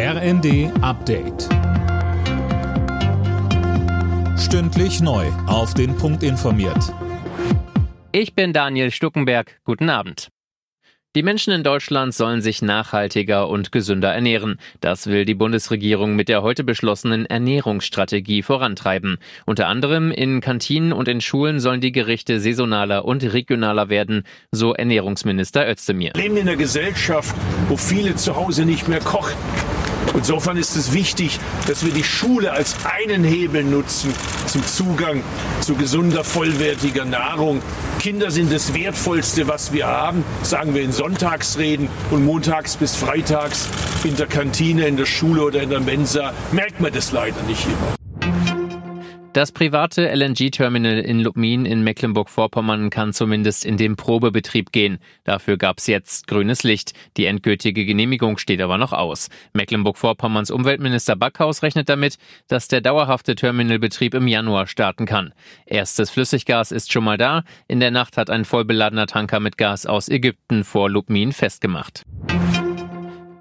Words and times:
RND 0.00 0.70
Update. 0.80 1.48
Stündlich 4.38 5.00
neu. 5.00 5.26
Auf 5.48 5.74
den 5.74 5.96
Punkt 5.96 6.22
informiert. 6.22 6.94
Ich 8.12 8.36
bin 8.36 8.52
Daniel 8.52 8.92
Stuckenberg. 8.92 9.58
Guten 9.64 9.90
Abend. 9.90 10.28
Die 11.16 11.24
Menschen 11.24 11.52
in 11.52 11.64
Deutschland 11.64 12.14
sollen 12.14 12.42
sich 12.42 12.62
nachhaltiger 12.62 13.48
und 13.48 13.72
gesünder 13.72 14.14
ernähren. 14.14 14.60
Das 14.80 15.08
will 15.08 15.24
die 15.24 15.34
Bundesregierung 15.34 16.14
mit 16.14 16.28
der 16.28 16.42
heute 16.42 16.62
beschlossenen 16.62 17.26
Ernährungsstrategie 17.26 18.42
vorantreiben. 18.42 19.18
Unter 19.46 19.66
anderem 19.66 20.12
in 20.12 20.40
Kantinen 20.40 20.92
und 20.92 21.08
in 21.08 21.20
Schulen 21.20 21.58
sollen 21.58 21.80
die 21.80 21.90
Gerichte 21.90 22.38
saisonaler 22.38 23.04
und 23.04 23.24
regionaler 23.24 23.88
werden, 23.88 24.22
so 24.52 24.74
Ernährungsminister 24.74 25.68
Özdemir. 25.68 26.12
Wir 26.14 26.22
leben 26.22 26.36
in 26.36 26.48
einer 26.48 26.56
Gesellschaft, 26.56 27.34
wo 27.66 27.76
viele 27.76 28.14
zu 28.14 28.36
Hause 28.36 28.64
nicht 28.64 28.86
mehr 28.86 29.00
kochen. 29.00 29.34
Insofern 30.14 30.56
ist 30.56 30.76
es 30.76 30.92
wichtig, 30.92 31.38
dass 31.66 31.84
wir 31.84 31.92
die 31.92 32.04
Schule 32.04 32.52
als 32.52 32.76
einen 32.84 33.24
Hebel 33.24 33.64
nutzen 33.64 34.12
zum 34.46 34.66
Zugang 34.66 35.22
zu 35.60 35.74
gesunder, 35.74 36.24
vollwertiger 36.24 37.04
Nahrung. 37.04 37.62
Kinder 37.98 38.30
sind 38.30 38.52
das 38.52 38.74
Wertvollste, 38.74 39.48
was 39.48 39.72
wir 39.72 39.86
haben, 39.86 40.24
sagen 40.42 40.74
wir 40.74 40.82
in 40.82 40.92
Sonntagsreden 40.92 41.88
und 42.10 42.24
montags 42.24 42.76
bis 42.76 42.96
freitags 42.96 43.68
in 44.04 44.16
der 44.16 44.26
Kantine, 44.26 44.86
in 44.86 44.96
der 44.96 45.06
Schule 45.06 45.42
oder 45.42 45.62
in 45.62 45.70
der 45.70 45.80
Mensa 45.80 46.32
merkt 46.52 46.80
man 46.80 46.92
das 46.92 47.12
leider 47.12 47.42
nicht 47.42 47.66
immer. 47.66 48.07
Das 49.38 49.52
private 49.52 50.12
LNG-Terminal 50.12 50.98
in 50.98 51.20
Lubmin 51.20 51.64
in 51.64 51.84
Mecklenburg-Vorpommern 51.84 52.90
kann 52.90 53.12
zumindest 53.12 53.64
in 53.64 53.76
den 53.76 53.94
Probebetrieb 53.94 54.72
gehen. 54.72 54.98
Dafür 55.22 55.56
gab 55.56 55.78
es 55.78 55.86
jetzt 55.86 56.26
grünes 56.26 56.64
Licht. 56.64 56.92
Die 57.16 57.26
endgültige 57.26 57.86
Genehmigung 57.86 58.38
steht 58.38 58.60
aber 58.60 58.78
noch 58.78 58.92
aus. 58.92 59.28
Mecklenburg-Vorpommerns 59.52 60.50
Umweltminister 60.50 61.14
Backhaus 61.14 61.62
rechnet 61.62 61.88
damit, 61.88 62.18
dass 62.48 62.66
der 62.66 62.80
dauerhafte 62.80 63.36
Terminalbetrieb 63.36 64.14
im 64.14 64.26
Januar 64.26 64.66
starten 64.66 65.06
kann. 65.06 65.32
Erstes 65.66 66.10
Flüssiggas 66.10 66.72
ist 66.72 66.92
schon 66.92 67.04
mal 67.04 67.16
da. 67.16 67.44
In 67.68 67.78
der 67.78 67.92
Nacht 67.92 68.16
hat 68.16 68.30
ein 68.30 68.44
vollbeladener 68.44 69.06
Tanker 69.06 69.38
mit 69.38 69.56
Gas 69.56 69.86
aus 69.86 70.08
Ägypten 70.08 70.64
vor 70.64 70.90
Lubmin 70.90 71.30
festgemacht. 71.30 72.02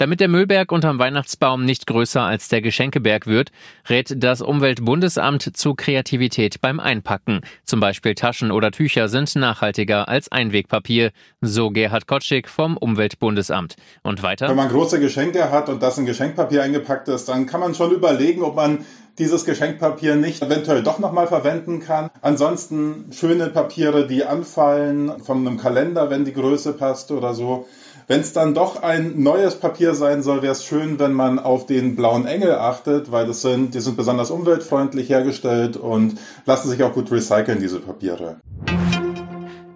Damit 0.00 0.20
der 0.20 0.28
Müllberg 0.28 0.72
unterm 0.72 0.98
Weihnachtsbaum 0.98 1.66
nicht 1.66 1.86
größer 1.86 2.22
als 2.22 2.48
der 2.48 2.62
Geschenkeberg 2.62 3.26
wird, 3.26 3.50
rät 3.86 4.14
das 4.16 4.40
Umweltbundesamt 4.40 5.54
zu 5.54 5.74
Kreativität 5.74 6.62
beim 6.62 6.80
Einpacken. 6.80 7.42
Zum 7.64 7.80
Beispiel 7.80 8.14
Taschen 8.14 8.50
oder 8.50 8.70
Tücher 8.70 9.10
sind 9.10 9.36
nachhaltiger 9.36 10.08
als 10.08 10.32
Einwegpapier, 10.32 11.10
so 11.42 11.68
Gerhard 11.68 12.06
Kotschik 12.06 12.48
vom 12.48 12.78
Umweltbundesamt. 12.78 13.76
Und 14.02 14.22
weiter? 14.22 14.48
Wenn 14.48 14.56
man 14.56 14.70
große 14.70 15.00
Geschenke 15.00 15.50
hat 15.50 15.68
und 15.68 15.82
das 15.82 15.98
in 15.98 16.06
Geschenkpapier 16.06 16.62
eingepackt 16.62 17.08
ist, 17.08 17.28
dann 17.28 17.44
kann 17.44 17.60
man 17.60 17.74
schon 17.74 17.90
überlegen, 17.90 18.40
ob 18.40 18.56
man 18.56 18.86
dieses 19.18 19.44
Geschenkpapier 19.44 20.16
nicht 20.16 20.40
eventuell 20.40 20.82
doch 20.82 20.98
nochmal 20.98 21.26
verwenden 21.26 21.80
kann. 21.80 22.08
Ansonsten 22.22 23.12
schöne 23.12 23.50
Papiere, 23.50 24.06
die 24.06 24.24
anfallen, 24.24 25.20
von 25.22 25.46
einem 25.46 25.58
Kalender, 25.58 26.08
wenn 26.08 26.24
die 26.24 26.32
Größe 26.32 26.72
passt 26.72 27.10
oder 27.10 27.34
so. 27.34 27.66
Wenn 28.06 28.20
es 28.20 28.32
dann 28.32 28.54
doch 28.54 28.82
ein 28.82 29.22
neues 29.22 29.56
Papier 29.56 29.94
sein 29.94 30.22
soll, 30.22 30.42
wäre 30.42 30.52
es 30.52 30.64
schön, 30.64 30.98
wenn 30.98 31.12
man 31.12 31.38
auf 31.38 31.66
den 31.66 31.96
blauen 31.96 32.26
Engel 32.26 32.54
achtet, 32.54 33.12
weil 33.12 33.26
das 33.26 33.42
sind, 33.42 33.74
die 33.74 33.80
sind 33.80 33.96
besonders 33.96 34.30
umweltfreundlich 34.30 35.08
hergestellt 35.08 35.76
und 35.76 36.18
lassen 36.46 36.68
sich 36.68 36.82
auch 36.82 36.92
gut 36.92 37.10
recyceln, 37.10 37.60
diese 37.60 37.80
Papiere. 37.80 38.36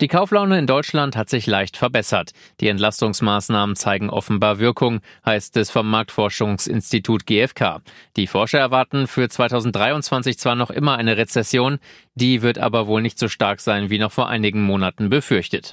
Die 0.00 0.06
Kauflaune 0.06 0.56
in 0.60 0.68
Deutschland 0.68 1.16
hat 1.16 1.28
sich 1.28 1.48
leicht 1.48 1.76
verbessert. 1.76 2.30
Die 2.60 2.68
Entlastungsmaßnahmen 2.68 3.74
zeigen 3.74 4.10
offenbar 4.10 4.60
Wirkung, 4.60 5.00
heißt 5.26 5.56
es 5.56 5.72
vom 5.72 5.90
Marktforschungsinstitut 5.90 7.26
GfK. 7.26 7.80
Die 8.16 8.28
Forscher 8.28 8.60
erwarten 8.60 9.08
für 9.08 9.28
2023 9.28 10.38
zwar 10.38 10.54
noch 10.54 10.70
immer 10.70 10.96
eine 10.96 11.16
Rezession, 11.16 11.80
die 12.14 12.42
wird 12.42 12.58
aber 12.58 12.86
wohl 12.86 13.02
nicht 13.02 13.18
so 13.18 13.26
stark 13.26 13.58
sein 13.60 13.90
wie 13.90 13.98
noch 13.98 14.12
vor 14.12 14.28
einigen 14.28 14.62
Monaten 14.62 15.10
befürchtet. 15.10 15.72